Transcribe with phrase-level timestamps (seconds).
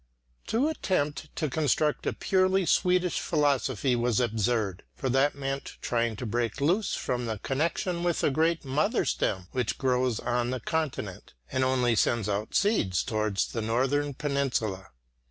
[0.47, 6.25] To attempt to construct a purely Swedish philosophy was absurd, for that meant trying to
[6.25, 11.35] break loose from the connection with the great mother stem which grows on the Continent
[11.51, 14.87] and only sends out seeds towards the Northern peninsula.